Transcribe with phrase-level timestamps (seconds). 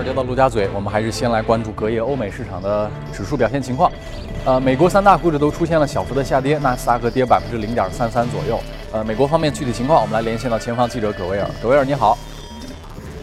[0.00, 3.92] 尔街的陆家嘴，我们还是先来关注隔夜欧美市场的指数表现情况。
[4.46, 8.58] 呃，美国三大股指都出现了小幅的下跌，纳斯达克跌百分之零点三三左右。
[8.92, 11.46] 呃，美国方面具体情况，我们来连线到前方记者葛维尔。
[11.62, 12.16] 葛维尔，你好。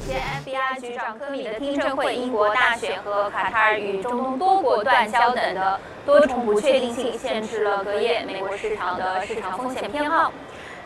[0.07, 10.31] 前 FBI 局长科米的听证会、英国大选和卡塔尔与中东多国断交等的多重不确定性，限制了隔夜美国市场的市场风险偏好。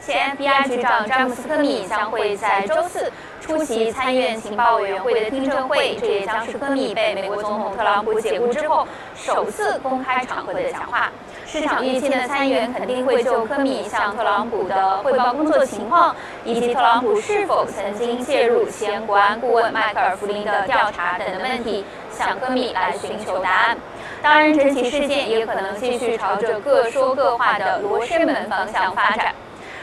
[0.04, 11.12] 前 FBI 局长詹姆斯·科米将会在周四出席参议院情报委员会的听证会，这也将是科米被美国总统特朗普解雇之后首次公开场合的讲话。
[11.46, 16.16] 市场预期的参议员肯定会就科米向特朗普的汇报工作情况，
[16.46, 23.78] 以及特朗普是否曾经介入前国安顾问迈克尔·弗林的调查等问题，向科米来寻求答案。
[24.24, 29.36] 当然，整起事件也可能继续朝着各说各话的罗生门方向发展。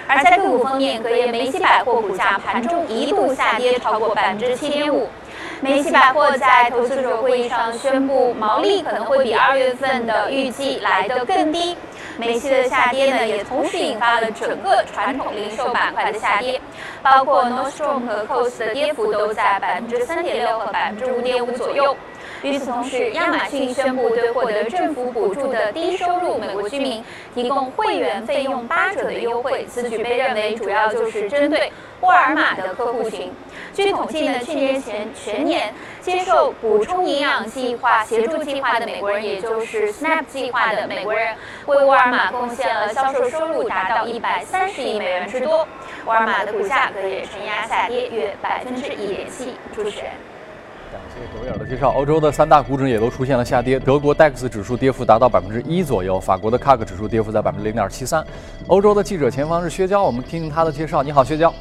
[0.09, 5.07] 而在个股方面，隔夜梅西百货股价盘中一度下跌超过百分之七点五。
[5.61, 11.77] 梅西百货在投资者会议上宣布，毛利可能会比二月份的预计来得更低。
[12.17, 16.61] 梅西的下跌呢，也同时引发了整个传统零售板块的下跌，
[17.03, 21.97] 包括 Nordstrom 和 COS 的跌幅都在百分之三点六和百分之五点五左右。
[22.43, 27.03] 与此同时，亚马逊宣布对获得政府补助的低收入美国居民
[27.35, 29.67] 提供会员费用八折的优惠。
[29.69, 33.33] 此举被认为主要就是针对沃尔玛的客户群。
[33.75, 41.35] 据统计呢，去年前全年接受补充营养计划协助计划的美国人，也就是 SNAP 计划的美国人，
[41.67, 45.67] 为沃尔玛贡献了销售收入达到一百三十亿美元之多。
[46.07, 49.57] 沃尔玛的股价格也承压下跌约百分之一点七。
[49.75, 50.07] 主持人。
[50.91, 51.91] 感谢格威尔的介绍。
[51.93, 58.25] 欧洲的三大股指也都出现了下跌，德国 DAX 指数跌幅达到百分之一左右，法国的 CAC 指数跌幅在百分之零点七三。
[58.67, 61.03] 欧洲的记者前方是薛娇，我们听听他的介绍。
[61.03, 61.53] 你好，薛娇。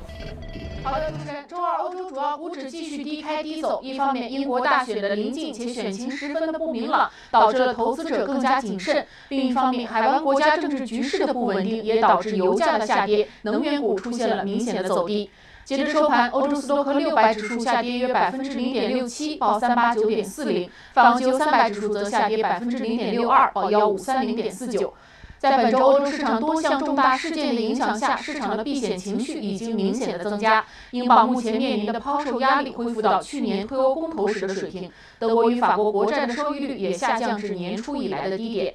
[0.83, 1.38] 好的，主持人。
[1.48, 3.80] 周二，欧洲主要股指继续低开低走。
[3.81, 15.30] 一方面，英国大选的临近且选情十分的不明朗，导致了投资者更加谨慎；另一方面，海湾国家政治局势的不稳定也导致油价的下跌，能源股出现了明显的走低。
[15.67, 24.94] 截至收盘，欧洲斯托克六百指数下跌约百分之零点六七，报三八九点四零；泛欧三百指数则下跌百分之零点六二，报幺五三零点四九。
[25.38, 30.64] 在本周欧洲市场多项重大事件的影响下，市场的避险情绪已经明显的增加。
[30.92, 34.89] 英镑目前面临的抛售压力恢复到去年脱欧公投时的水平，
[35.20, 38.73] 德国与法国国债的收益率也下降至年初以来的低点。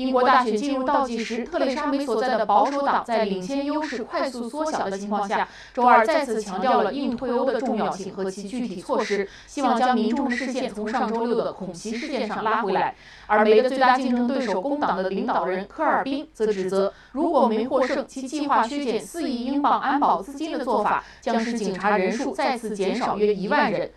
[0.00, 12.94] 英国大选进入倒计时，特蕾莎梅所在的保守党在领先优势快速缩小的情况下，周二再次强调了硬退欧的重要性和其具体措施，希望将民众的视线从上周六的恐袭事件上拉回来。
[13.26, 23.90] 而梅的最大竞争对手工党的领导人科尔宾则指责，如果梅获胜，其计划削减四亿英镑安保资金的做法，将使警察人数再次减少约一万人。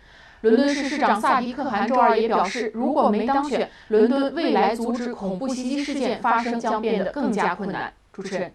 [0.44, 7.90] 伦敦市市长萨迪克汗周二也表示，如果没当选，伦敦未来阻止恐怖袭击事件发生将变得更加困难。
[8.12, 8.52] 主持人，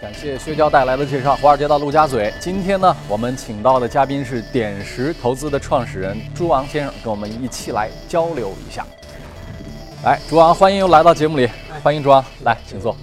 [0.00, 1.36] 感谢薛娇带来的介绍。
[1.36, 8.86] 华尔街到陆家嘴，今天呢，我们请到的嘉宾是点石投资的创始人朱昂先生，跟我们一起来交流一下。
[10.04, 11.46] 来，朱昂，欢迎又来到节目里，
[11.82, 12.96] 欢迎朱昂，来，请坐。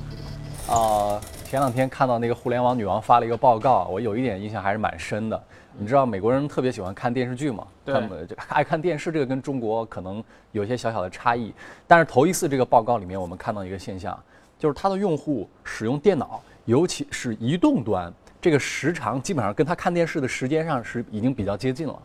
[0.68, 5.40] 啊，前两天看到那个互联网女王发了一个报告，我有一点印象还是蛮深的。
[5.80, 7.66] 你知道美国人特别喜欢看电视剧嘛？
[7.86, 11.54] 他们 爱看电视，这个跟中国可能有些小小的差异。
[11.88, 14.18] 但是头一次这个报告里面，我们看到一个现象，
[14.58, 21.98] 就是它的用户使用电脑，尤其是移动端，这个时长基本上跟他看电视的时间上是已经比较接近了。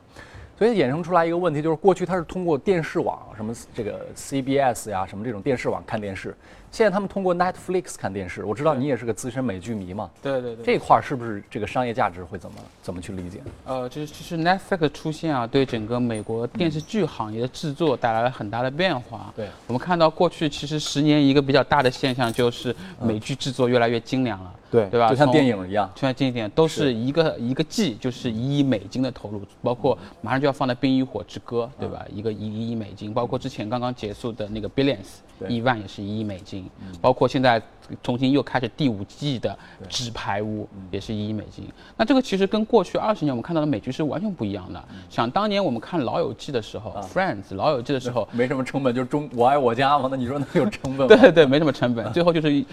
[0.57, 6.33] 所以衍生出来一个问题，就是过去他是通过电视网，什么这个 CBS 呀，什么这种电视网看电视。
[6.75, 10.11] 现在他们通过 Netflix 看电视，我知道你也是个资深美剧迷嘛？
[10.21, 13.41] 对对对，这块儿是不是这个商业价值会怎么怎么去理解？
[13.65, 19.33] 呃，就是就是 Netflix 出现啊，对整个美国电视剧行业的制作带来了很大的变化。
[19.37, 24.53] 对，我们看到过去其实十年一个比较大的现象就是美剧制作越来越精良了。
[24.69, 25.09] 对，对吧？
[25.09, 32.04] 就像电影一样，就像经典都是一个一个季就是一亿美金的投入，包括马上就要放的《冰与火之歌》，对吧？
[32.13, 35.22] 一个一亿美金，包括之前刚刚结束的那个 Billions。
[35.48, 36.69] 亿万也是一亿美金，
[37.01, 37.60] 包括现在
[38.03, 39.51] 重新又开始第五季的
[39.89, 41.69] 《纸牌屋》也是一亿美金。
[41.97, 44.83] 那这个其实跟过去二十年我们看到的美剧是完全不一样的。
[45.10, 50.09] 想当年我们看《老友记》的时候，《Friends》《老友记》的时候 没什么成本，就是中我爱我家嘛。
[50.10, 51.09] 那你说能有成本吗？
[51.09, 52.65] 对对对，没什么成本， 最后就是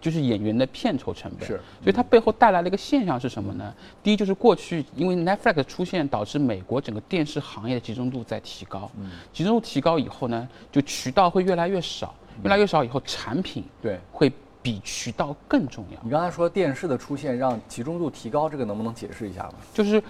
[0.00, 1.46] 就是演员的片酬成本。
[1.46, 3.74] 是，所以它背后带来的一个现象是什么呢？
[4.02, 8.90] 第一就是过去因为 Netflix 出现，导致美国整个电视行业的集中度在提高。
[9.34, 11.95] 集中度提高以后呢，就渠道会越来越少。
[12.42, 15.98] 越来越少以后，产品对会比渠道更重要。
[16.02, 19.54] 你刚才说电视的出现让集中度提高，这个能不能解释一下吗？
[19.72, 20.02] 就是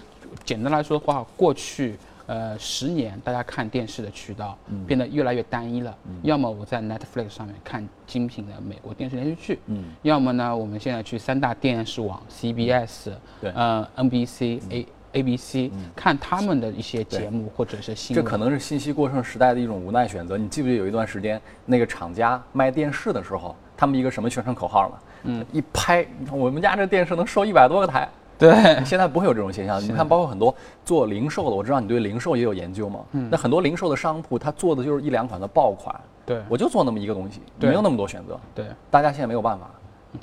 [0.43, 1.95] 简单来说的话，过去
[2.25, 5.95] 呃十年，大家看电视的渠道嗯变得越来越单一了。
[6.23, 18.23] 要么我在 Netflix 上面看精品的美国电视连续剧，嗯要么呢，我们现在去三大电视网 CBS，对嗯呃 NBC、A ABC 看他们的一些节目或者是新闻。
[18.23, 20.37] 这可能是信息过剩时代的一种无奈选择。
[20.37, 24.95] 你记不记得有一段时间，那个厂家卖电视的时候，他们一个什么宣传口号呢？
[25.23, 28.07] 嗯，一拍，我们家这电视能收一百多个台。
[28.39, 28.53] 对，
[28.85, 29.81] 现在不会有这种现象。
[29.81, 30.53] 你看，包括很多
[30.85, 32.99] 做零售的，我知道你对零售也有研究嘛。
[33.13, 35.99] 嗯，那很多零售的商铺，他做的就是一两款的爆款。
[36.23, 38.39] 对我就做那么一个东西，没有那么多选择。
[38.53, 39.71] 对大家现在没有办法，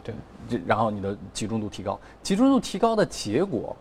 [0.04, 0.14] 对，
[0.48, 3.74] 这然后你的集中度提高，集中度提高的结果，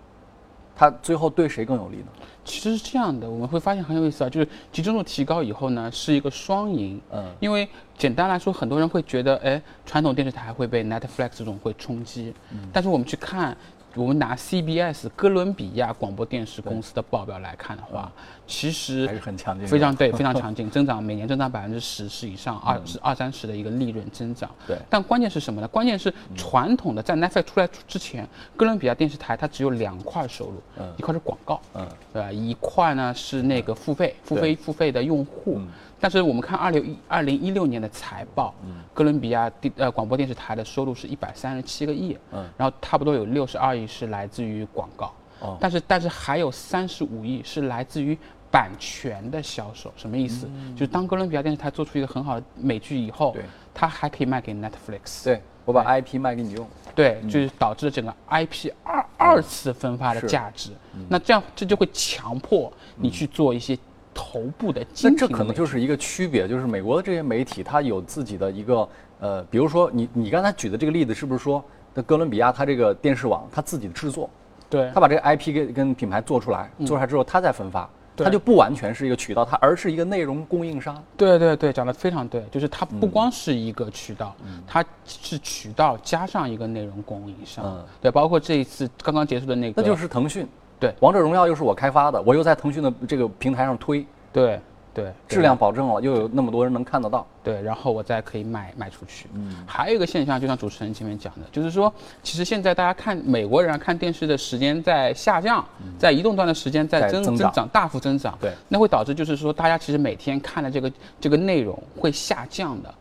[0.76, 2.06] 它最后对谁更有利呢？
[2.46, 7.00] 其实是这样的，我们会发现很有意思啊，就是集中度提高以后呢，是一个双赢。
[7.14, 7.68] 嗯因为
[7.98, 12.34] 简单来说，很多人会觉得，哎，传统电视台会被 Netflix 这种会冲击。
[12.52, 13.56] 嗯但是我们去看，
[13.96, 18.12] 我们拿 CBS 哥伦比亚广播电视公司的报表来看的话，
[18.46, 24.50] 其实嗯还是很强劲非常对，非常 强劲，增长每年增长百分之十是以上，二是二三十的一个利润增长。
[24.68, 25.68] 对但关键是什么呢？
[25.68, 32.32] 关键是传统的在 Netflix 出来之前，哥伦比亚电视台它只有两块收入，嗯一块是广告，嗯对吧？
[32.32, 35.56] 一块呢是那个付费，付费付费的用户。
[35.58, 35.68] 嗯
[36.04, 45.58] 但是我们看二零一二零一六年的财报，嗯哥伦比亚电呃广播电视台的收入是一百三十七个亿，嗯然后差不多有六十二亿是来自于广告，哦。
[45.60, 48.18] 但是但是还有三十五亿是来自于
[48.52, 50.48] 版权的销售，什么意思？
[50.76, 53.44] 就是当哥伦比亚电视台做出一个很好的美剧以后嗯对，
[53.74, 60.72] 它还可以卖给 Netflix，对我把 IP 卖给你用，对，就是导致整个 IP 二二次分发的价值。
[61.10, 63.76] 那这样这就会强迫你去做一些
[64.14, 68.88] 头部的精品那这可能就是一个区别，就是美国的这些媒体，它有自己的一个
[69.20, 71.64] 呃，比如说你你刚才举的这个例子，是不是说
[71.96, 74.30] 那哥伦比亚它这个电视网它自己制作，
[74.74, 74.92] 对。
[74.94, 78.26] 他把这个 IP 跟跟品牌做出来，做出来之后他再分发，对。
[78.26, 81.02] 它就不完全是一个渠道，它而是一个内容供应商。
[81.16, 83.00] 对对对，讲的非常对，就是它嗯。
[83.00, 84.36] 不光是一个渠道，
[84.68, 87.64] 它是渠道加上一个内容供应商。
[87.66, 87.86] 嗯。
[88.02, 90.48] 对，包括这一次刚刚结束的那个，那就是腾讯，
[90.80, 90.94] 对。
[91.00, 94.60] 王者荣耀又是我开发的，我又在腾讯的这个平台上推，对
[94.94, 97.26] 对质量保证了，又有那么多人能看得到。
[97.44, 99.28] 对，然后我再可以卖卖出去。
[99.34, 99.66] 嗯。
[99.66, 101.92] 还有一个现象，就像主持人前面讲的，就是说，
[102.22, 105.66] 其实现在大家看美国人啊看电视的时间在下降，
[105.98, 107.52] 在移动端的时间在增增长。
[107.52, 108.38] 长大幅增长。
[108.40, 112.94] 对，那会导致就是说，大家其实每天看的这个这个内容会下降的。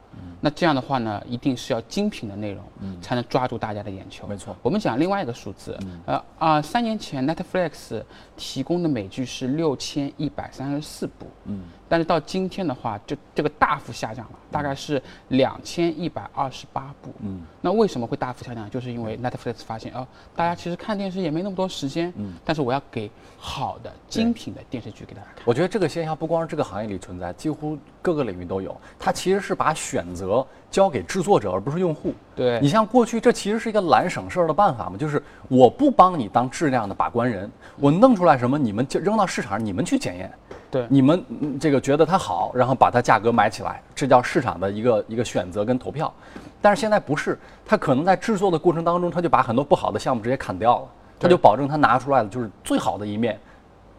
[0.44, 2.64] 那这样的话呢，一定是要精品的内容，
[3.00, 4.26] 才能抓住大家的眼球。
[4.26, 4.56] 没错。
[4.60, 8.02] 我们讲另外一个数字，呃啊，三年前 Netflix
[8.36, 11.60] 提供的美剧是六千一百三十四部，嗯，
[11.92, 17.12] 但是到今天的话，就这个大幅下降了，大概是两千一百二十八部。
[17.20, 18.70] 嗯，那为什么会大幅下降？
[18.70, 25.44] 就是因为 Netflix 发现哦，大家其实看电视也没那么多时间，嗯，但是我要给好的精品的电视剧给大家看。
[25.44, 28.74] 我觉得这个现象不光是这个行业里存在，几乎各个领域都有。
[28.98, 32.14] 它其实是把选择交给制作者，而不是用户。
[32.34, 40.32] 对你像过去，这其实是一个懒省事儿的办法嘛，就是我不帮你当质量的把关人，我弄出来什么，你们就扔到市场上，你们去检验。
[40.72, 46.12] 对你们嗯这个觉得它好，然后把它价格买起来，这叫市场的一个一个选择跟投票。
[46.60, 50.88] 但是现在不是，它可能在制作的过程当中，它就把很多不好的项目直接砍掉了，
[51.20, 53.38] 它就保证它拿出来的就是最好的一面。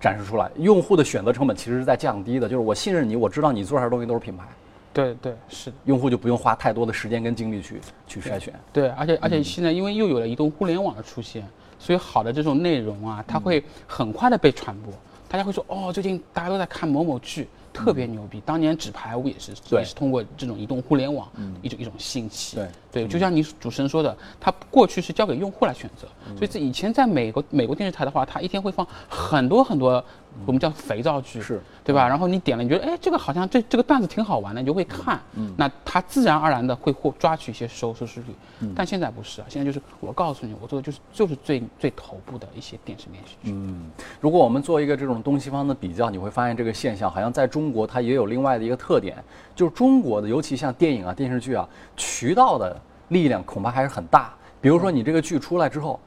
[0.02, 4.44] 展示出来，用户的选择成本其实是在降低的，就是我信任你，我知道你做出来的东西都是品牌，
[4.92, 5.72] 对对是。
[5.86, 8.54] 用户就不用花太多的时间跟精力去去筛选。
[8.74, 11.48] 对，而且而嗯且现在因为又有了移动互联网的出现，
[11.80, 14.94] 所以好的这种内容啊，它会很快的被传播。
[15.34, 18.40] 大家会说，哦，最近大家都在看某某剧，特别牛逼。
[18.46, 21.28] 当年纸牌屋也是，也是通过这种移动互联网
[21.64, 22.56] 一种一种兴起。
[22.56, 30.04] 对对，就像你主持人说的，它过去是交给用户来选择，嗯所以这以前在美国美国电视台的话，它一天会放很多很多
[30.46, 32.08] 我们叫肥皂剧，是对吧？
[32.08, 35.20] 然后你点了，你觉得哎，这个好像这这个段子挺好玩的，你就会看。
[35.34, 38.28] 嗯，那它自然而然的会获抓取一些收收视率。
[38.60, 43.52] 嗯但现在不是啊，现在就是我告诉你，我做的就是就是最最头部的一些电视连续剧。
[43.52, 43.90] 嗯，
[44.22, 49.18] 如果我们做一个这种东西方的比较，你会发现这个现象好像在中国它也有另外的一个特点，
[49.56, 52.80] 就是中国的尤其像电影啊、电视剧啊，渠道的
[53.10, 54.34] 力量恐怕还是很大。
[54.62, 56.00] 比如说你这个剧出来之后，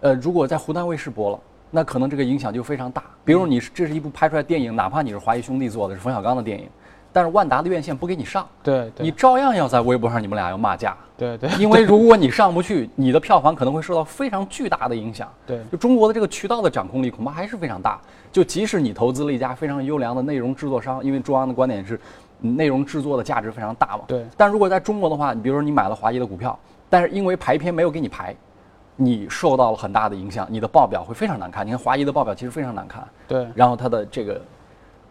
[0.00, 1.38] 呃，如果在湖南卫视播了。
[1.72, 3.04] 那可能这个影响就非常大。
[3.24, 6.68] 比如你是这是一部拍出来电影，哪怕你是华谊兄弟做的，是冯小刚的电影，
[7.12, 10.96] 但是万达的院线不给你上，对对你照样要在微博上你们俩要骂架。
[11.16, 15.32] 对对因为如果你上不去，你的票房可能会受到非常巨大的影响。
[15.46, 18.00] 对就中国的这个渠道的掌控力恐怕还是非常大。
[18.32, 22.00] 就即使你投资了一家非常优良的内容制作商，因为中央的观点是，嗯
[22.40, 24.04] 内容制作的价值非常大嘛。
[24.06, 28.34] 对但如果在中国的话，你比如说你买了华谊的股票，但是因为排片没有给你排，
[28.96, 31.66] 你受到了很大的影响，你的报表会非常难看。
[31.66, 34.40] 你看华谊的报表其实非常难看，对然后它的这个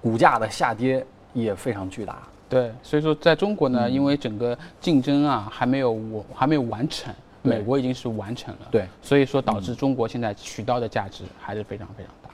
[0.02, 2.20] 股价的下跌也非常巨大。
[2.48, 12.30] 对，所以说在中国嗯呢，因为整个竞争啊还没有我还没有完成，美国已经是完成了，对，所以说导致中国现在渠道的价值还是非常非常大。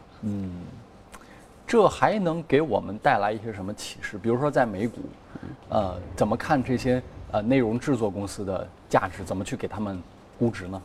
[1.68, 4.18] 这还能给我们带来一些什么启示？
[4.18, 5.02] 比如说在美股，
[5.70, 9.24] 呃，怎么看这些呃内容制作公司的价值？
[9.24, 10.02] 怎么去给他们
[10.38, 10.82] 估值呢？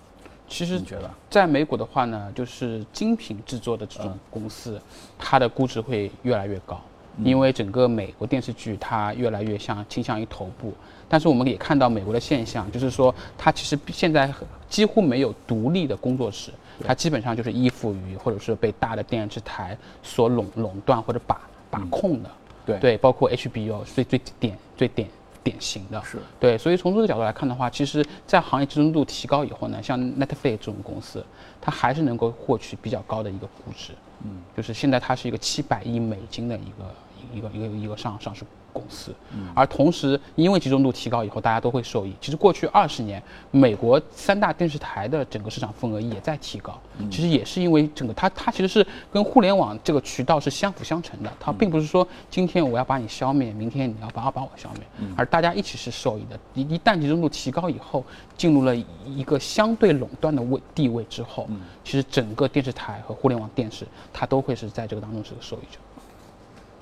[0.48, 1.08] 其实你觉得？
[1.28, 4.80] 在美股的话呢，就是精品制作的这种公司，
[5.18, 6.80] 它的估值会越来越高，
[7.24, 10.72] 因为整个美国电视剧它越来越像倾向于头部。
[11.08, 14.32] 但是我们也看到美国的现象，就是说它其实现在
[14.68, 16.52] 几乎没有独立的工作室，
[16.84, 22.30] 它基本上就是依附于或者是被大的电视台所垄垄断或者把把控的。
[22.64, 25.08] 对对，包括 HBO 最最典最典
[25.42, 26.00] 典型的。
[26.04, 31.24] 是对，所以从这个角度来看的话，其实，在行业集中度提高以后呢，像 Netflix 这种公司，
[31.60, 33.92] 它还是能够获取比较高的一个估值。
[34.22, 36.94] 嗯，就是现在它是一个七百亿美金的一个
[37.32, 39.12] 一个一个一个上上市公司，
[39.52, 42.14] 而同时因为集中度提高以后，大家都会受益。
[42.20, 56.38] 其实过去二十年，美国三大电视台的整个市场份额也在提高，其实也是因为整个它它其实是跟互联网这个渠道是相辅相成的，它并不是说今天我要把你消灭，明天你要把把我消灭，而大家一起是受益的。
[56.54, 58.04] 一一旦集中度提高以后，
[58.36, 58.74] 进入了
[59.04, 61.48] 一个相对垄断的位地位之后，
[61.82, 65.80] 其实整个电视台和互联网电视它都会是在这个当中是个受益者。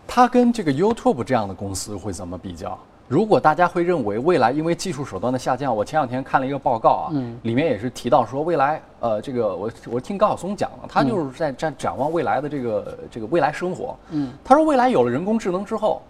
[0.09, 2.77] 它跟这个 YouTube 这样的公司会怎么比较？
[3.07, 7.13] 如果大家会认为未来因为技术手段的下降，我前两天看了一个报告啊，
[7.43, 13.97] 里面也是提到说未来，呃，这个我我听高晓松讲了，他就是在在展望未来的这个这个未来生活。
[14.11, 16.03] 嗯，他说未来有了人工智能之后，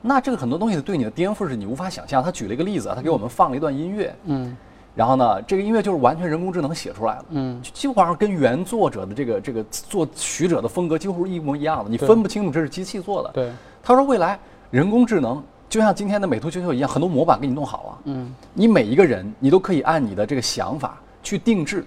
[0.00, 2.22] 那这个很多东西对你的颠覆是你无法想象。
[2.22, 4.56] 他举了一个例子，他给我们放了一段音乐，嗯，
[4.94, 13.30] 然后呢，这个音乐就是完全人工智能写出来的，嗯，基本上跟原作者的这个这个作曲者的风格几乎是一模一样的，你分不清楚这是机器做的。
[13.32, 13.50] 对，
[13.82, 14.38] 他说未来
[14.70, 21.84] 人工智能就像今天的美图秀秀一样，很多模板给你弄好了，嗯，你每一个人你都可以按你的这个想法去定制，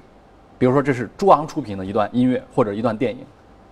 [0.58, 3.20] 比如说这是朱昂出品的一段音乐或者一段电影，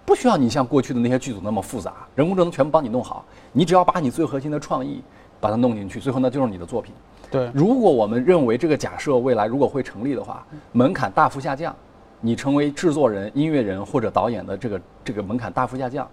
[0.06, 5.02] 不需要你像过去的那些剧组那么复杂，人工智能全部帮你弄好，你只要把你最核心的创意
[5.42, 6.94] 把它弄进去，最后那就是你的作品。
[7.32, 11.76] 对，如果我们认为这个假设未来如果会成立的话，门槛大幅下降，
[12.22, 16.08] 你成为制作人、音乐人或者导演的这个这个门槛大幅下降，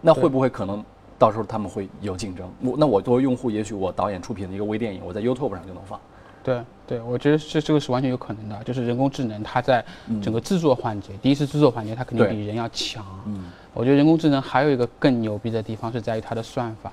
[0.00, 0.84] 那会不会可能
[1.18, 2.48] 到时候他们会有竞争？
[2.60, 5.98] 我那我作为用户，也许我导演出品的一个微电影，我在 YouTube 上就能放。
[6.44, 9.84] 对对，我觉得这这个是完全有可能的，就是人工智能它在
[10.22, 13.04] 整个制作环节，第一次制作环节它肯定比人要强。
[13.26, 16.92] 嗯，我觉得人工智能还有一个更牛逼的地方是在于它的算法。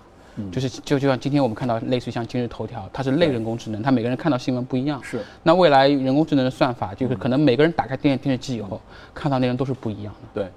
[0.51, 4.99] 就是就就像今天我们看到类似于像今日头条，它是类人工智能，它每个人看到新闻不一样。
[5.03, 8.81] 是，那未来人工智能的算法，就是可能每个人打开电电视机以后，
[9.13, 10.41] 看到内容都是不一样的。
[10.41, 10.51] 对，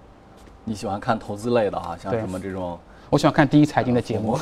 [0.65, 2.79] 你喜欢看投资类的啊，像什么这种，
[3.11, 4.39] 我喜欢看第一财经的节目，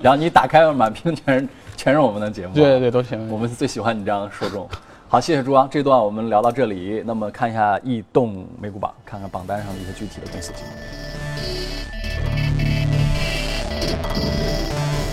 [0.00, 2.54] 然后你打开满屏全是全是我们的节目啊。
[2.54, 3.28] 对对对，都行。
[3.30, 4.68] 我们最喜欢你这样的受众。
[5.08, 7.02] 好，谢谢朱昂，这段我们聊到这里。
[7.04, 11.79] 那么看一下异动美股榜，看看榜单上的一些具体的公司情况。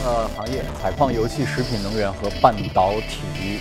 [0.06, 3.60] 呃，行业采矿、油气、食品、能源和半导体。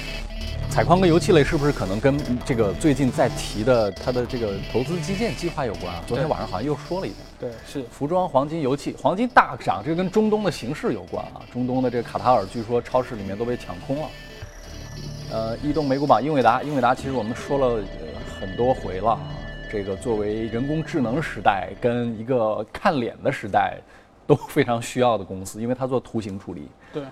[0.69, 6.03] 采矿跟油气类是不是可能跟这个最近在提的它的这个投资基建计划有关啊？
[6.07, 7.21] 昨天晚上好像又说了一遍。
[7.41, 11.41] 对，是服装、黄金、油气，黄金大涨，这跟中东的形势有关啊。
[11.51, 14.09] 中东的这个卡塔尔，据说超市里面都被抢空了。
[15.33, 18.07] 呃，移动美股榜，英伟达，英伟达其实我们说了、呃、
[18.39, 19.21] 很多回了啊。
[19.73, 23.79] 这个作为人工智能时代跟一个看脸的时代
[24.27, 27.03] 都非常需要的公司，因为它做图形处理，对。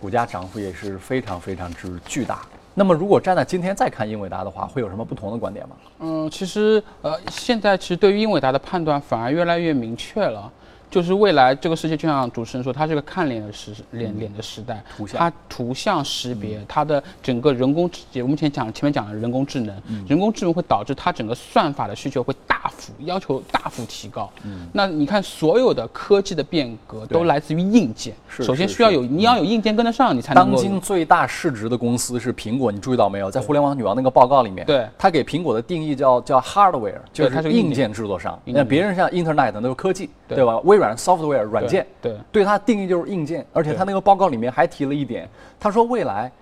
[0.00, 2.42] 股价涨幅也是非常非常之巨大。
[2.74, 5.76] 那么，如果站在今天再看英伟达的话，会有什么不同的观点吗？
[5.98, 10.52] 嗯，其实呃，现在其实对于英伟达的判断反而越来越明确了。
[10.90, 15.18] 就是未来这个世界，就像主持人说，它是个看脸的时脸脸的时代，图像。
[15.18, 19.76] 它图像识别，它的整个人工智，我们前讲前面讲的人工智能，
[20.08, 24.30] 人工智能会导致它整个算法的需求会大幅要求大幅提高。
[24.72, 30.52] 那你看所有的科技的变革都来自于硬件，首先是是需要有你要有硬件跟得上，你才能够。
[30.52, 33.30] 当今最大市值的公司是苹果，你注意到没有？
[33.30, 34.86] 在互联网女王那个报告里面，对。
[34.96, 38.40] 它给苹果的定义叫叫 hardware，就它是个硬硬件制作商。
[38.46, 40.38] 那别人像 Internet 那是科技，对。
[40.38, 40.58] 对吧？
[40.60, 43.44] 微软 software 软件，对对对它定义就是硬件。
[43.52, 45.28] 而且它那个报告里面还提了一点，
[45.60, 46.32] 他说未来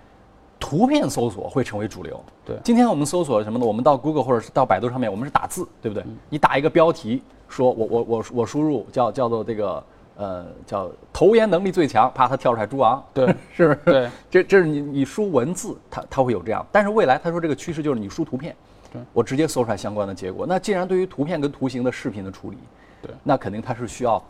[0.59, 2.23] 图片搜索会成为主流。
[2.45, 3.65] 对今天我们搜索什么呢？
[3.65, 6.03] 我们到 Google 或者是到百度上面，我们是打字，对不对？
[6.03, 9.83] 嗯你打一个标题，说我我我我输入叫叫做这个
[10.15, 13.79] 呃叫投研能力最强，啪，它跳出来猪昂，对，是不是？
[13.85, 18.55] 对，这这是你你输文字，它它会有这样，但是未来他说这个趋势就是你输图片，
[18.91, 20.45] 对，我直接搜出来相关的结果。
[20.47, 22.57] 那既然对于图片跟图形的视频的处理，
[23.01, 24.21] 对，那肯定它是需要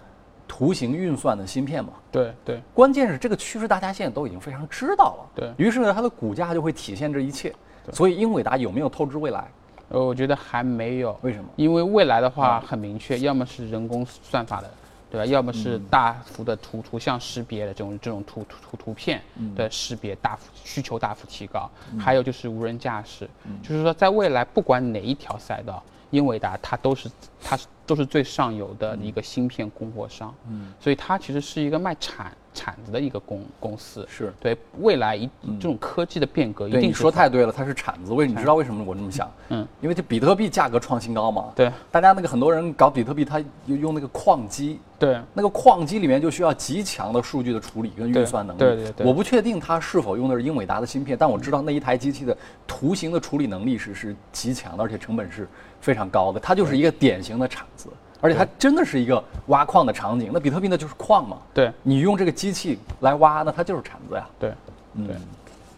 [0.48, 1.94] 图形运算的芯片嘛。
[2.12, 2.62] 对对。
[2.74, 5.54] 关键是这个趋势大家现在都已经非常知道了，对。
[5.58, 7.54] 于是呢，它的股价就会体现这一切。
[7.94, 9.50] 所以英伟达有没有透支未来？
[9.88, 11.50] 呃，我觉得还没有，为什么？
[11.56, 14.70] 因为未来的话很明确，要么是人工算法的，
[15.10, 15.26] 对吧？
[15.26, 19.22] 要么是大幅的图图像识别的这种这种图图图图片
[19.56, 23.26] 的识别大幅需求大幅提高，还有就是无人驾驶，
[23.64, 25.82] 就是说在未来不管哪一条赛道，
[26.12, 27.10] 英伟达它都是
[27.42, 38.12] 它是都是最上游的一个芯片供货商，嗯，所以它其实是一个卖产产子的一个公公司，是对未来一这种科技的变革一对，定你说太对了，它是铲子。
[38.12, 39.32] 为你知道为什么我这么想？
[39.50, 41.52] 嗯，因为这比特币价格创新高嘛。
[41.56, 48.60] 对大家那个很多人搞比特币，他用用那个矿机，对那个矿机里面就需要极强的数据的处理跟运算能力。
[48.60, 52.36] 对对对对我不确定它是否用的是英伟达的芯片，但我知道那一台机器的
[52.66, 55.48] 图形的处理能力是是极强的，而且成本是
[55.80, 56.40] 非常高的。
[56.40, 57.90] 它就是一个典型的铲子，
[58.22, 60.30] 而且它真的是一个挖矿的场景。
[60.34, 61.38] 那比特币那就是矿嘛。
[61.54, 64.28] 对你用这个机器来挖，那它就是铲子呀。
[64.40, 64.52] 对。
[64.96, 65.16] 嗯对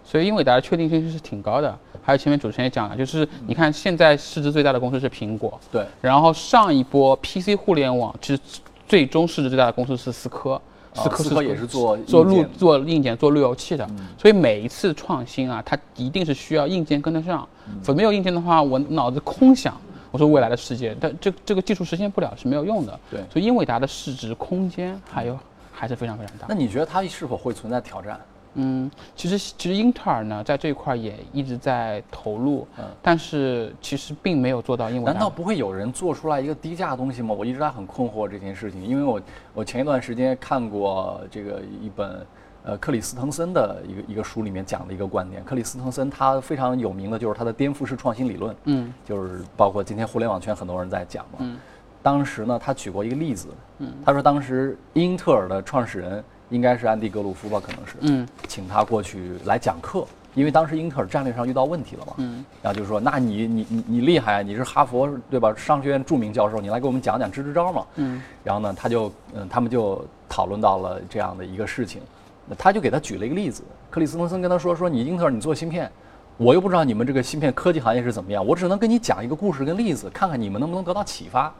[0.05, 1.77] 所以英伟达的确定性是挺高的。
[2.01, 5.85] 还有前面主持人也讲了，就是你看现在市值最大的公司是苹果，对。
[6.01, 8.41] 然后上一波 PC 互联网其实
[8.87, 10.59] 最终市值最大的公司是思科，
[10.95, 17.47] 思科是思科也是做做路做硬件做路由器的，所以每一次创新啊，它一定是需要硬件跟得上，
[17.83, 19.77] 否则没有硬件的话，我脑子空想。
[20.11, 22.99] 我说未来的世界，但这这个技术实现不了是没有用的。
[23.11, 25.37] 对所以英伟达的市值空间还有
[25.71, 26.55] 还是非常非常大那。
[26.55, 28.19] 你觉得它是否会存在挑战？
[28.55, 35.11] 嗯，其实其实英特尔呢，在这一块也一直在投入，嗯但是其实并没有做到英伟达。
[35.11, 37.33] 难道不会有人做出来一个低价的东西吗？
[37.37, 39.21] 我一直在很困惑这件事情，因为我
[39.53, 42.25] 我前一段时间看过这个一本
[42.63, 45.43] 呃克里斯滕森的一个一个书里面讲的一个观点。
[45.43, 51.39] 克里斯滕森他非常有名的就是他的颠覆式创新理论，嗯就是包括今天互联网圈很多人在讲嘛。
[51.39, 51.57] 嗯
[52.01, 65.53] 当时呢，他举过一个例子，嗯他说当时英特尔的创始人应该是安迪格鲁夫吧，可能是，嗯请他过去来讲课，因为当时英特尔战略上遇到问题了嘛，嗯然后就说，那你你你你厉害，你是哈佛对吧？
[65.57, 67.85] 商学院著名教授，你来给我们讲讲支支招嘛。
[67.97, 72.18] 嗯然后呢，他就嗯，他们就讨论到了这样的一个事情，那
[72.57, 75.89] 他就给他举了一个例子，克里斯滕森跟他说说，你英特尔你做芯片。
[76.37, 81.53] 我又不知道你们这个芯片科技行业是怎么样，我只能跟你讲一个故事跟例子，看看你们能不能得到启发。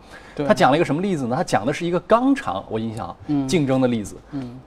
[0.48, 1.36] 他讲了一个什么例子呢？
[1.36, 4.58] 他讲的是一个钢厂，我印象嗯竞争的例子，嗯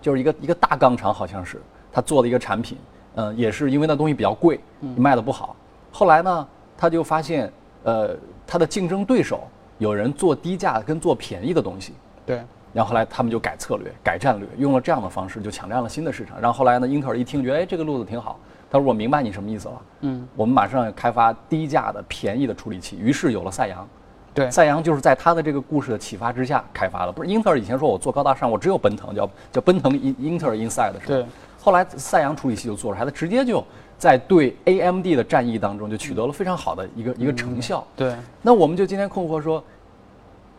[0.00, 2.78] 就是一个一个大钢厂，好像是他做的一个产品，
[3.16, 4.60] 嗯、也是因为那东西比较贵，
[4.96, 5.56] 卖的不好。
[5.90, 6.46] 后来呢，
[6.78, 11.92] 他就发现，呃，他的竞争对手有人做低价跟做便宜的东西，
[12.24, 12.40] 对
[12.72, 16.40] 然后后来他们就改策略、改战略，用了这样的方式就抢占了新的市场。
[16.40, 18.38] 然后后来呢，英特尔一听觉得，哎，这个路子挺好。
[18.72, 23.88] 他说：“我明白你什么意思了，嗯我们马上要开发低价的、便宜的处理器。”于是有了赛扬。
[24.32, 27.10] 对赛扬就是在他的这个故事的启发之下开发的。
[27.10, 31.04] 不是英特尔以前说我做高大上，我只有奔腾，叫叫奔腾英英特尔 Inside 是吧？
[31.08, 31.26] 对。
[31.60, 33.62] 后来赛扬处理器就做出来，了直接就
[33.98, 37.84] 在对 AMD 的战役当中就取得了非常好的一个一个成效。
[37.96, 39.62] 对那我们就今天困惑说，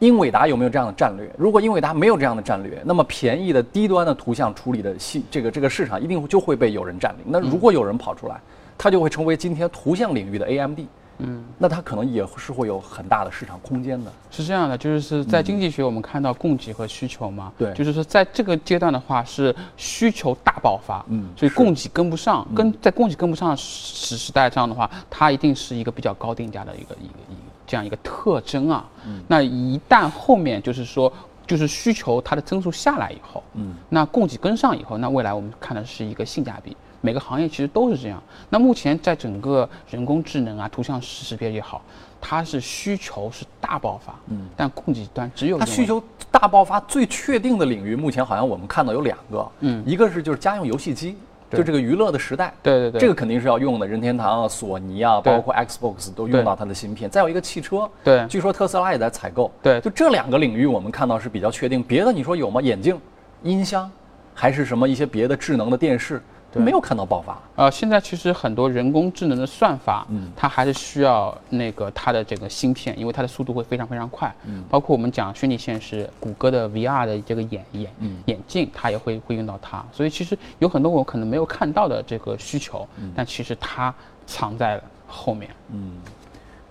[0.02, 1.32] 英伟达有没有这样的战略？
[1.38, 7.20] 如果英伟达没有这样的战略，那么便宜的低端的图像处理的系这个这个市场一定就会被有人占领。
[7.28, 8.42] 那如果有人跑出来，
[8.80, 10.80] 它就会成为今天图像领域的 AMD。
[11.24, 14.12] 嗯，那它可能也是会有很大的市场空间的。
[14.32, 28.86] 是这样的，就是在经济学我们看到供给和需求嘛，对就是说在这个阶段的话是需求大爆发，嗯所以供给跟不上，跟在供给跟不上时时代上的话，它一定是一个比较高定价的一个一个一个这样一个特征啊。
[29.06, 31.12] 嗯那一旦后面就是说。
[31.48, 36.78] 就是需求它的增速下来以后，嗯，那供给跟上以后，那未来我们看的是一个性价比。
[37.02, 38.24] 每个行业其实都是这样。
[38.50, 41.82] 那目前在整个人工智能啊、图像识别也好，
[42.22, 51.18] 它是需求是大爆发，嗯，但供给端只有它需求大爆发最确定的领域，目前好像我们看到有两个，嗯一个是就是家用游戏机，对
[51.58, 57.10] 就这个娱乐的时代，对对对，这个肯定是要用的，任天堂啊、索尼啊，包括 Xbox 都用到它的芯片。
[57.10, 59.52] 再有一个汽车，对据说特斯拉也在采购。
[59.62, 61.82] 对就这两个领域，我们看到是比较确定。
[61.84, 62.62] 别的你说有吗？
[62.62, 63.00] 眼镜、
[63.44, 63.90] 音箱，
[64.34, 66.22] 还是什么一些别的智能的电视，对
[66.60, 67.38] 没有看到爆发。
[67.56, 74.34] 呃，现在其实很多人工智能的算法，嗯它还是需要那个它的这个芯片，因为它的速度会非常非常快。
[74.46, 79.86] 嗯包括我们讲虚拟现实，谷歌的 VR 的这个眼眼、嗯眼镜，它也会会用到它。
[79.92, 83.94] 所以其实有很多我可能没有看到的这个需求，嗯但其实它
[84.26, 85.50] 藏在了后面。
[85.72, 85.94] 嗯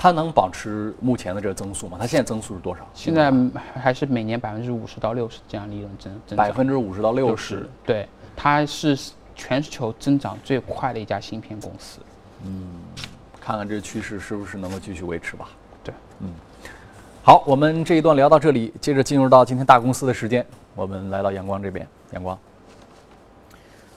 [0.03, 1.99] 它能保持目前的这个增速吗？
[2.01, 2.89] 它现在增速是多少？
[2.95, 3.31] 现在
[3.75, 6.39] 还是每年百分之五十到六十这样利润增增长。
[6.39, 7.69] 百分之五十到六十。
[7.85, 8.99] 对，它是
[9.41, 11.99] 全球增长最快的一家芯片公司。
[12.45, 12.67] 嗯
[13.41, 15.49] 看看这趋势是不是能够继续维持吧。
[15.83, 16.29] 对，嗯，
[17.23, 22.39] 好，我们这一段聊到这里，接着进入到今天大公司的时间，我们来到阳光这边，阳光。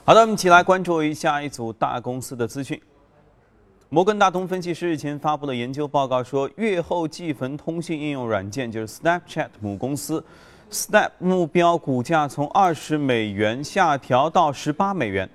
[0.06, 2.80] 好的，我们一起来关注一下一组大公司的资讯。
[3.90, 10.24] 摩根大通分析师日前发布的研究报告，说月后计分通讯应用软件就是 Snapchat 母公司
[10.70, 15.28] Snap 目标股价从二十美元下调到十八美元。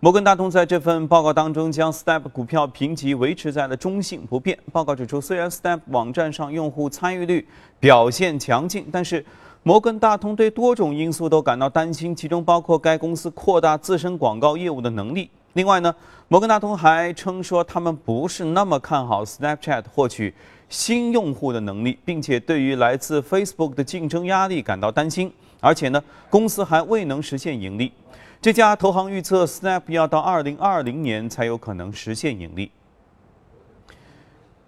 [0.00, 4.58] 摩根大通在这份报告当中将 Snap 股票评级维持在了中性不变。
[4.72, 7.46] 报告指出，虽然 Snap 网站上用户参与率
[7.78, 9.24] 表现强劲，但是
[9.62, 15.30] 摩根大通对多种因素都感到担心，其中包括该公司扩大自身广告业务的能力。
[15.52, 15.94] 另外呢，
[16.28, 20.34] 摩根大通还称说，他们不是那么看好 Snapchat 获取
[20.72, 25.30] 新用户的能力，并且对于来自 Facebook 的竞争压力感到担心。
[25.60, 27.92] 而且呢，公司还未能实现盈利。
[28.40, 32.70] 这家投行预测，Snap 要到2020年才有可能实现盈利。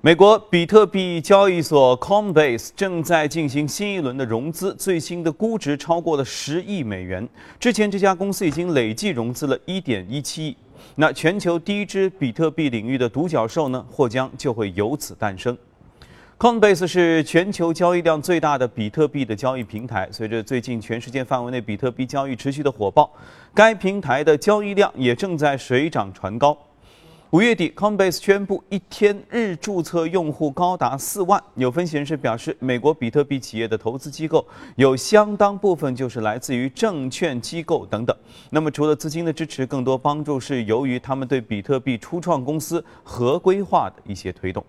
[0.03, 7.27] 美国比特币交易所 Coinbase 正在进行新一轮的融资，最新的估值超过了十亿美元。
[7.59, 10.57] 之前这家公司已经累计融资了一点一七亿。
[10.97, 15.57] 那全球第一支比特币领域的独角兽呢，或将就会由此诞生。
[16.37, 20.09] Coinbase 是全球交易量最大的比特币的交易平台。
[20.11, 23.09] 随着最近全世界范围内比特币交易持续的火爆，
[23.55, 26.57] 该平台的交易量也正在水涨船高。
[27.31, 31.41] 五月底，Coinbase 宣布一天日注册用户高达四万。
[31.55, 34.45] 有分析人士表示，美国比特币企业的投资机构
[34.75, 38.15] 有相当部分就是来自于证券机构等等。
[38.51, 44.65] 那么，除了资金的支持，更多帮助是由于他们对比特币初创公司合规化的一些推动。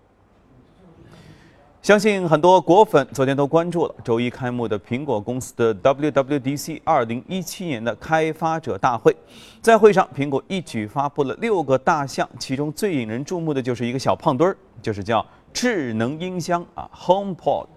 [1.85, 9.15] 相信很多果粉昨天都关注了周一开幕的苹果公司的 WWDC 2017年的开发者大会。
[9.61, 17.67] 在会上，苹果一举发布了六个大项，其中最引人注目的就是一个小胖墩儿，就是叫智能音箱啊，HomePod。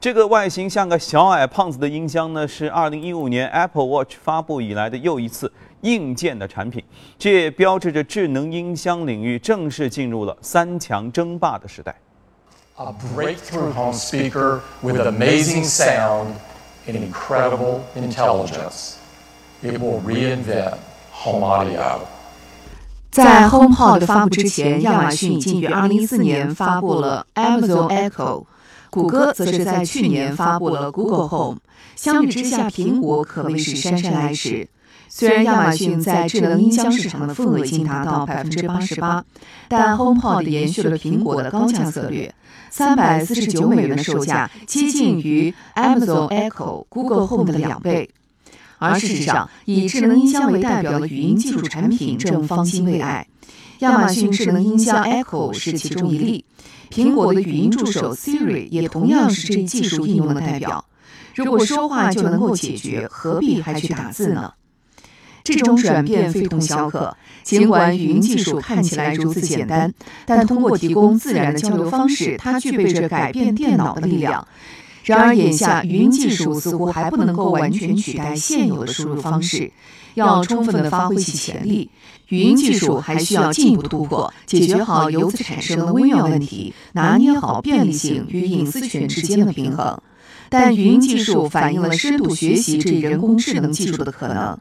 [0.00, 6.82] 这个外形像个小矮胖子的音箱呢，是2015年 Apple Watch 发布以来的又一次硬件的产品，
[7.18, 11.94] 这也标志着智能音箱领域正式进入了三强争霸的时代。
[12.80, 16.34] A breakthrough home speaker with amazing sound
[16.86, 18.98] and incredible intelligence.
[19.62, 20.78] It will reinvent
[21.12, 22.00] home audio.
[23.10, 28.44] 在 HomePod 发布之前，亚马逊已经于2014年发布了 Amazon Echo，
[28.88, 31.58] 谷歌则是在去年发布了 Google Home。
[31.96, 34.66] 相比之下，苹果可谓是姗姗来迟。
[35.12, 39.22] 虽然亚马逊在智能音箱市场的份额已经达到百分之八十八，
[39.68, 42.32] 但 HomePod 延续了苹果的高价策略，
[42.70, 48.08] 三百四十九美元的售价接近于 Amazon Echo、Google Home 的两倍。
[48.78, 53.26] 而事实上，以智能音箱为代表的语音技术产品正方兴未艾。
[53.80, 56.44] 亚马逊智能音箱 Echo 是其中一例，
[56.90, 60.84] 苹果的语音助手 Siri 也同样是这一技术应用的代表。
[61.34, 64.52] 如果说话就能够解决，何必还去打字呢？
[65.42, 67.16] 这种转变非同小可。
[67.42, 69.92] 尽管语音技术看起来如此简单，
[70.26, 74.46] 但通过提供自然的交流方式，它具备着改变电脑的力量。
[75.04, 79.72] 然而，眼下语音技术似乎还不能够完全取代现有的输入方式。
[80.14, 81.88] 要充分的发挥其潜力，
[82.28, 89.98] 语音技术还需要进一步突破，解决好由此产生的微妙问题，拿捏好便利性与隐私权之间的平衡。
[90.48, 94.58] 但语音技术反映了深度学习这一人工智能技术的可能。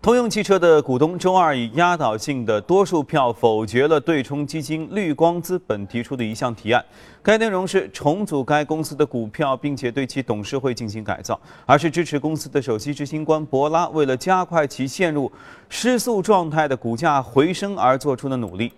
[0.00, 6.82] 通用汽车的股东周二以压倒性的多数票否决了对冲基金绿光资本提出的一项提案。
[7.20, 15.30] 该内容是重组该公司的股票，并且对其董事会进行改造，而是支持公司的首席执行官博拉为了加快其陷入
[15.68, 18.72] 失速状态的股价回升而做出的努力。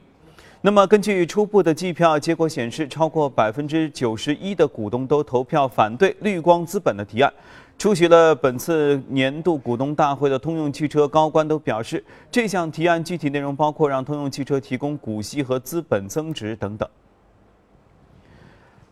[0.62, 7.32] 那么，根据初步的计票结果显示，超过百分之九十一的股东都投票反对绿光资本的提案。
[7.80, 16.86] 出席了本次年度股东大会的通用汽车高官都表示，这项提案具体内容包括让通用汽车提供股息和资本增值等等。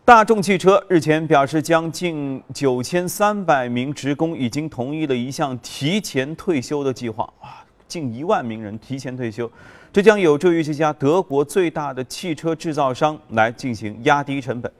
[0.03, 7.49] 大众汽车日前表示，将近九千三百名职工已经同意了一项提前退休的计划，哇，
[7.87, 9.47] 近一万名人提前退休，
[9.93, 14.71] 这将有助于这家德国最大的汽车制造商来进行压低成本。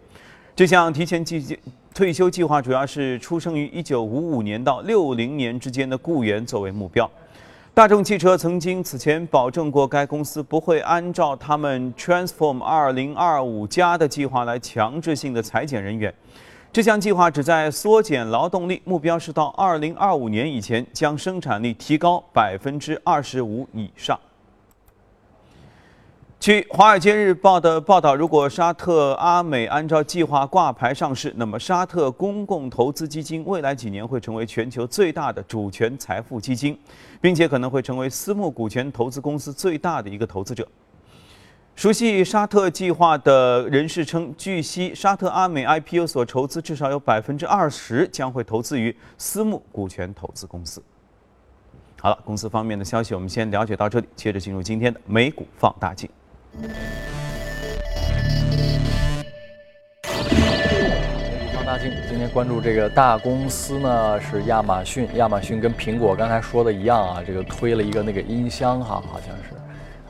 [0.56, 1.56] 这项提前计
[1.93, 7.10] 退休计划主要是出生于1955年到60年之间的雇员作为目标。
[7.73, 16.13] 大众汽车曾经此前保证过，该公司不会按照他们 Transform 2025加的计划来强制性的裁减人员。
[16.71, 24.19] 这项计划旨在缩减劳动力，目标是到2025年以前将生产力提高百分之二十五以上。
[26.39, 36.80] 据《华尔街日报》的报道，如果沙特阿美按照计划挂牌上市，那么沙特公共投资基金未来几年会成为全球最大的主权财富基金，
[37.19, 40.65] 并且可能会成为私募股权投资公司最大的一个投资者。
[41.75, 50.82] 熟悉沙特计划的人士称，据悉，沙特阿美 IPO 所筹资至少有百分之二十将会投资于私募股权投资公司。
[51.99, 56.10] 好了，公司方面的消息我们先了解到这里，接着进入今天的美股放大镜。
[61.54, 69.54] 放大镜，今天关注这个大公司呢是亚马逊，亚马逊跟苹果刚才说的一样啊，这个推了一个那个音箱哈，好像是，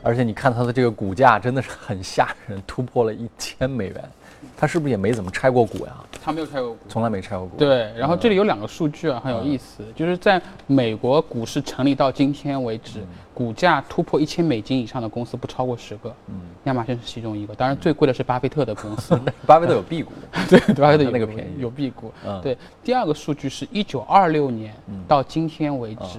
[0.02, 4.10] 而且你看它的这个股价真的是很吓人，突破了一千美元，
[4.60, 5.92] 它是不是也没怎么拆过股呀？
[6.22, 7.56] 他没有拆过股，从来没拆过股。
[7.56, 13.00] 对，然后这里有两个数据啊，很有意思，就是在美国股市成立到今天为止，
[13.32, 20.12] 股价突破一千美金以上的公司不超过十个，嗯，亚马逊是其中一个，当然最贵的是巴菲特的公司， 巴菲特有 B 股，
[20.50, 21.58] 对，巴菲特有那个便宜。
[21.58, 22.38] 有 B 股，嗯。
[22.42, 22.54] 对。
[22.84, 24.74] 第二个数据是一九二六年
[25.08, 26.18] 到今天为止，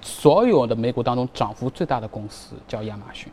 [0.00, 3.32] 所有的美股当中涨幅最大的公司叫亚马逊，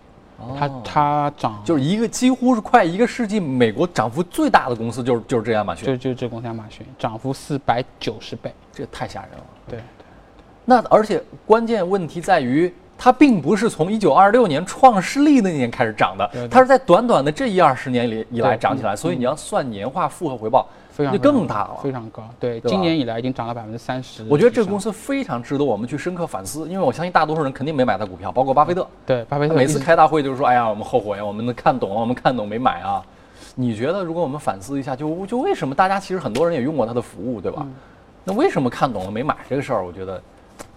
[0.57, 1.61] 它它涨。
[1.63, 9.43] 就是一个几乎是快一个世纪，美国涨幅最大的公司就是就是这亚马逊，就就这公司亚马逊涨幅四百九十倍，这太吓人了。
[9.69, 9.83] 对对。
[10.65, 21.77] 那而且关键问题在于，它并不是从一九二六年创世历那年开始涨的，它是在短短的这一二十年里以来涨起来，所以你要算年化复合回报，非常就更大了。
[21.81, 22.23] 非常高。
[22.39, 24.23] 对，对今年以来已经涨了百分之三十。
[24.29, 28.87] 我觉得这个公司非常值得我们去深刻反思，因为我相信大多数人肯定没买它股票，包括巴菲特。
[29.05, 33.03] 对巴菲特每次开大会就是说：“哎呀，我们后悔啊，我们看懂了，我们看懂没买啊。”
[33.55, 37.63] 你觉得，如果我们反思一下，就就为什么大家其实很多人也用过它的服务，对吧？
[37.65, 37.73] 嗯
[38.25, 39.85] 那为什么看懂了没买这个事儿？
[39.85, 40.21] 我觉得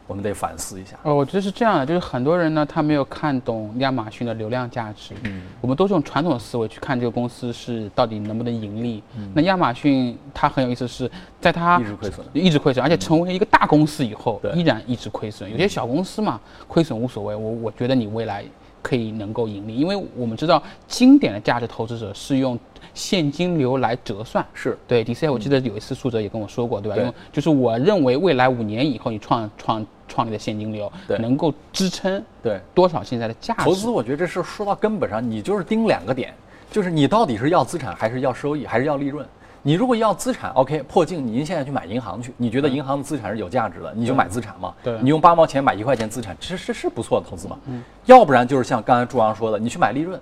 [0.07, 0.97] 我们得反思一下。
[1.03, 5.15] 呃，我觉得是这样的，就是很多人呢，他没有看懂亚马逊的流量价值。
[5.25, 9.03] 嗯，我们都是用传统思维去看这个公司是到底能不能盈利。
[9.17, 15.51] 嗯那亚马逊它很有意思是，在它一直亏损一直亏损，而且成为一个大公司以后，对依然一直亏损。
[15.51, 18.45] 有些小公司嘛，亏损无所谓，我我觉得你未来
[18.83, 22.57] 可以能够盈利，因为我们知道经典的价值投资者是用
[22.95, 24.47] 现金流来折算。
[24.55, 26.95] 是对 DCI，我记得有一次苏哲也跟我说过，对吧？
[26.97, 32.61] 对就是我认为未来五年以后你创创创立的现金流对能够支撑对。
[32.75, 33.63] 多少现在的价值。
[33.63, 36.33] 投资，我觉得这事说到根本上，你就是盯两个点，
[36.71, 39.27] 就是你到底是要资产还是要收益还是要利润。
[39.63, 44.73] 你如果要资产，OK，破净，您现在去买银行去，你觉得银行的资产是有价值的，你就买资产嘛。
[44.81, 47.59] 对你用八毛钱买一块钱资产，这是是不错的投资嘛。
[48.05, 50.21] 要不然就是像刚才朱阳说的，你去买利润，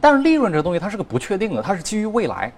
[0.00, 2.50] 但是利润这个东西它是个不确定的，它是基于未来，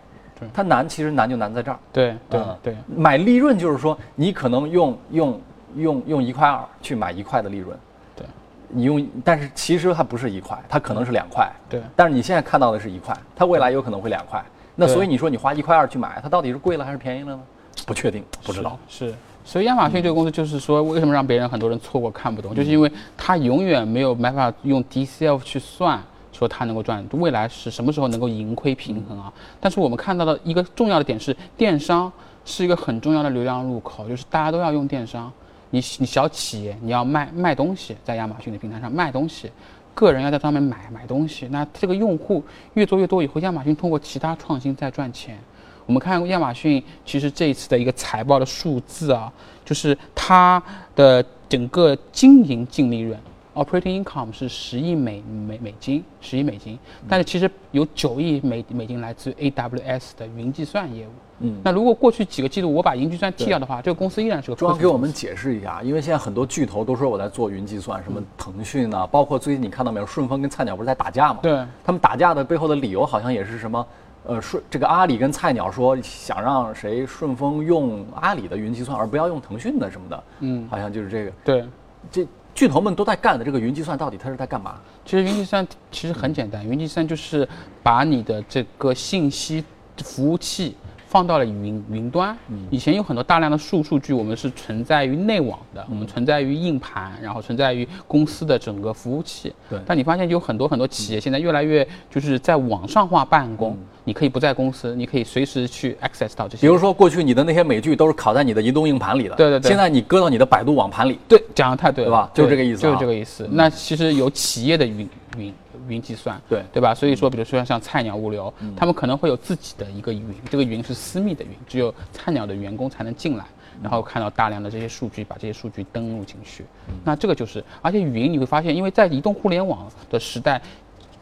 [0.54, 1.78] 它难其实难就难在这儿。
[1.92, 5.40] 对对嗯对买利润就是说你可能用用
[5.78, 7.76] 用用一块二去买一块的利润。
[8.16, 8.26] 对
[8.68, 11.50] 你用，但是其实它不是一块，它可能是两块。
[11.68, 14.44] 对但是你现在看到的是一块，它未来有可能会两块。
[14.76, 17.40] 那所以你说你花一块二去买，它到底是贵了还是便宜了呢？
[17.86, 18.78] 不确定，不知道。
[18.88, 19.14] 是。
[19.44, 25.98] 所以亚马逊这个公司就是说，为什么让别人很多人错过看不懂，就是因为它永远没有办法用 DCF 去算，
[26.32, 29.32] 说它能够赚，未来是什么时候能够盈亏平衡啊？
[29.58, 32.12] 但是我们看到的一个重要的点是，电商
[32.44, 35.32] 是一个很重要的流量入口，就是大家都要用电商。
[35.70, 39.50] 你你小企业你要卖卖东西，在亚马逊的平台上卖东西，
[39.94, 42.42] 个人要在上面买买东西，那这个用户
[42.74, 45.38] 越做越多以后，亚马逊通过其他创新在赚钱。
[45.87, 49.33] 我们看亚马逊，其实这一次的一个财报的数字啊，
[49.64, 50.62] 就是它
[50.94, 53.18] 的整个经营净利润
[53.62, 61.11] （operating income） 是十亿美美美金，十亿美金，但是其实有九亿美美金来自于 AWS 的云计算业务。
[61.40, 71.38] 嗯那如果过去几个季度我把云计算剔掉的话，这个公司依然是个朱阳亏损给我们解释一下，因为现在很多巨头都说我在做云计算，什么腾讯啊，包括最近你看到没有，顺丰跟菜鸟不是在打架吗？
[71.40, 73.87] 对他们打架的背后的理由好像也是什么，
[74.25, 81.31] 呃，顺这个阿里跟菜鸟说想让谁顺丰用阿里的云计算，而不要用腾讯的什么的，嗯好像就是这个。
[81.44, 81.64] 对。
[82.11, 82.27] 这
[82.59, 84.81] 巨头们都在干的这个云计算，到底它是在干嘛？
[85.05, 87.49] 其实云计算其实很简单，云计算就是
[87.85, 89.64] 把你的这个信息
[89.99, 90.77] 服务器
[91.09, 92.37] 放到了云云端。
[92.71, 99.53] 以前有很多大量的数数据，我们是存在于内网的，我们存在于硬盘，然后存在于公司的整个服务器。
[99.71, 99.79] 对。
[99.87, 106.61] 但你发现有很多很多企业现在越来越就是在网上化办公，你可以不在公司，你可以随时去 access 到这些。
[106.61, 109.68] 比如说过去你的那些美剧都是拷在你的移动硬盘里的，对对对。
[109.68, 112.31] 现在你搁到你的百度网盘里，对，讲的太对了，对吧？
[112.35, 112.83] 就是这个意思啊。
[112.83, 113.49] 就是这个意思。
[113.51, 115.55] 那其实有企业的云云
[115.86, 116.94] 云计算，对对吧？
[116.94, 123.44] 所以说，比如说像菜鸟物流，他们可能会有自己的一个云，这个云是私密的云，只有菜鸟的员工才能进来，
[123.82, 126.64] 然后看到大量的这些数据，把这些数据登录进去。
[127.04, 130.60] 那这个就是，而且云你会发现，因为在移动互联网的时代。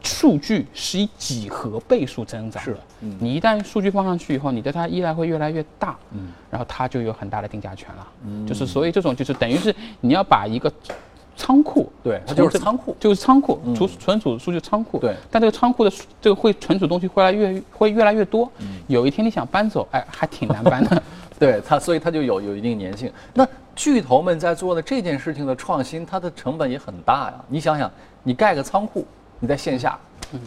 [0.03, 2.73] 数据是以几何倍数增长的。
[2.73, 5.97] 是嗯你一旦数据放上去以后，你对它依赖会越来越大。
[6.13, 8.07] 嗯，然后它就有很大的定价权了。
[8.25, 10.73] 嗯，就是所以这种就是等于是你要把一个
[11.37, 14.99] 仓库，对它就是仓库就是仓库储存储数据仓库。
[14.99, 18.51] 对但这个仓库的数这个会存储东西会来越会越来越多。
[18.87, 21.03] 有一天你想搬走，哎，还挺难搬的。
[21.39, 23.13] 对它，所以它就有有一定粘性。
[23.35, 27.35] 那巨头们在做的这件事情的创新，它的成本也很大呀。
[27.47, 27.91] 你想想，
[28.23, 29.07] 你盖个仓库，
[29.39, 29.99] 你在线下，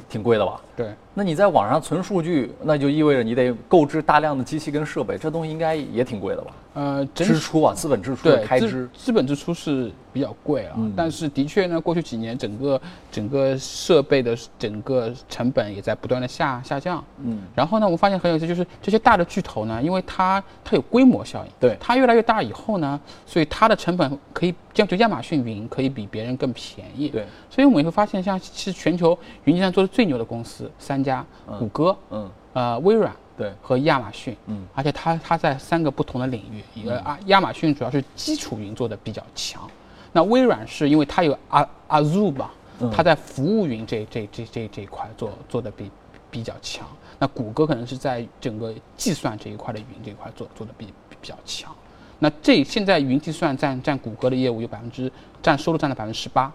[0.09, 0.59] 挺贵的吧？
[0.75, 0.91] 对。
[1.13, 6.51] 那你在网上存数据，那就意味着你得购置大量的机器跟设备，这东西应该也挺贵的吧？
[6.75, 12.79] 呃，整支出啊，资本支出的对资开支，资本支出是比较贵啊，嗯但是的确呢，过去几年整个
[13.11, 17.03] 整个设备的整个成本也在不断的下下降。
[17.23, 27.09] 嗯，然后呢，我们发现很有意思，就是这些大的巨头呢，因为它它有规模效应，对它越来越大以后呢，所以它的成本可以，像就亚马逊云可以比别人更便宜。
[27.09, 31.25] 对，所以我们也会发现，像其实全球云计算做的最牛的公司三家，
[31.57, 33.11] 谷歌，嗯，呃，微软。
[33.39, 39.65] 对，和亚马逊，嗯，而且它它在三个不同的领域，一个啊亚马逊主要是基础云做的比较强，
[40.11, 42.51] 那微软是因为它有阿 Azure 吧，
[42.91, 45.89] 它在服务云这这这这这一块做做的比
[46.29, 46.85] 比较强，
[47.17, 51.73] 那谷歌可能是在整个计算这一块的云这一块做做的比比比较强，
[52.19, 55.09] 那这现在云计算占占谷歌的业务有百分之
[55.41, 56.51] 占收入占了百分之十八，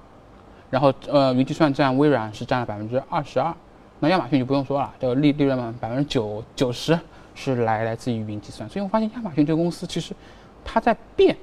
[0.69, 3.55] 然后呃云计算占微软是占了百分之二十二。
[4.05, 6.99] 那亚马逊就不用说了，这个利利润嘛，百分之九九十
[7.35, 10.15] 是来来自于云计算，所以我发现亚马逊这个公司其实
[10.63, 11.35] 它在变，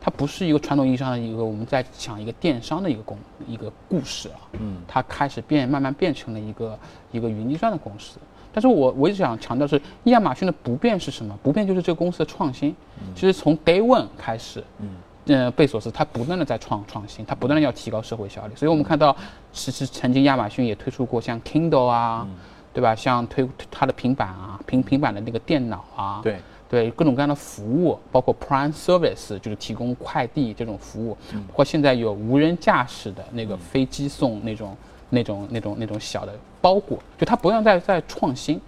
[0.00, 6.78] 它不是一个传统意义上的一个我们在讲一个电商的一个公一个故事啊，嗯，它开始变，慢慢变成了一个
[7.12, 8.18] 一个云计算的公司。
[8.52, 11.38] 但是我我一直想强调是亚马逊的不变是什么？
[11.40, 12.74] 不变就是这个公司的创新。
[13.14, 14.88] 其实从 Day One 开始，嗯，
[15.26, 18.54] 呃，贝索斯他不断的在创创新，他不断的要提高社会效率。
[18.56, 19.14] 所以我们看到，
[19.52, 22.26] 其实曾经亚马逊也推出过像 Kindle 啊，
[22.72, 22.94] 对吧？
[22.94, 31.16] 像推推它的平板啊，平平板的那个电脑啊，对对各种各样的服务，包括 Prime Service 就是提供快递这种服务，
[31.52, 34.76] 或现在有无人驾驶的那个飞机送那种
[35.10, 38.60] 那种那种那种小的包裹，就它不断在在创新。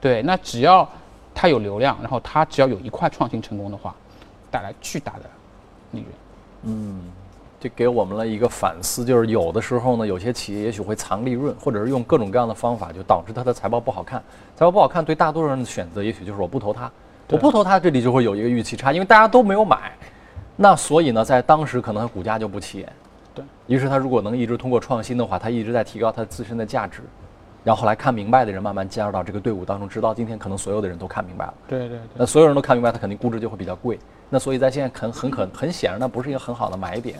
[0.00, 0.88] 对，那只要
[1.34, 3.94] 它有流量，然后它只要有一块创新成功的话，
[4.50, 5.22] 带来巨大的
[5.92, 6.08] 利润。
[6.64, 7.00] 嗯
[7.58, 14.22] 这给我们了一个反思，就是有的时候呢，有些企业也许会藏利润，或者是用各种各样的方法，就导致它的财报不好看。
[14.54, 16.90] 财报不好看，对大多数人的选择，也许就是我不投它，
[17.30, 19.90] 我不投它，这里就会有一个预期差，因为大家都没有买，
[20.54, 22.92] 那所以呢，在当时可能它股价就不起眼。
[23.34, 27.00] 对于是它如果能一直通过创新的话，它一直在提高它自身的价值，
[27.64, 31.54] 然后后来看明白的人慢慢加入到这个队伍当中，直到今天可能所有的人都看明白了。
[31.66, 32.00] 对对对。
[32.14, 33.98] 那所有人都看明白，它肯定估值就会比较贵。
[34.28, 37.18] 那所以在现在很很可很显然，那不是一个很好的买点。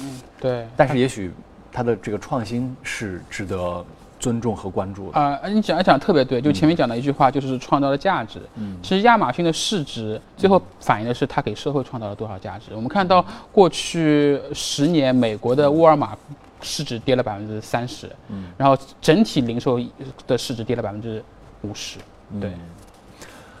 [0.00, 1.32] 嗯对，但是也许
[1.72, 3.84] 它的这个创新是值得
[4.18, 5.18] 尊重和关注的。
[5.18, 8.40] 啊、你讲一讲特别对，就前面讲的一句话，就是创造的价值。
[8.56, 12.74] 嗯，其实亚马逊的市值最后反映的是它给社会创造了多少价值。
[12.74, 16.16] 我们看到过去十年，美国的沃尔玛
[16.62, 19.78] 市值跌了百分之三十，嗯，然后整体零售
[20.26, 21.22] 的市值跌了百分之
[21.62, 21.98] 五十。
[22.40, 22.50] 对，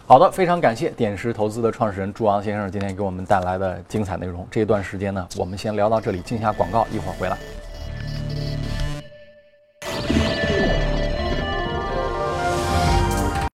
[0.08, 4.46] 好的，非常感谢点石投资的创始人朱昂先生今天给我们带来的精彩内容。
[4.48, 7.36] 这一段时间呢，我们先聊到这里，进下广告，一会儿回来。